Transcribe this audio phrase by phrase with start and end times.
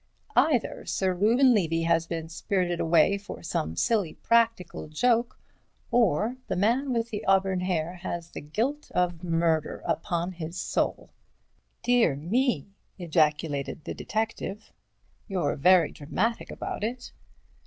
[0.35, 5.39] Either Sir Reuben Levy has been spirited away for some silly practical joke,
[5.91, 11.11] or the man with the auburn hair has the guilt of murder upon his soul."
[11.83, 14.73] "Dear me!" ejaculated the detective,
[15.27, 17.13] "you're very dramatic about it."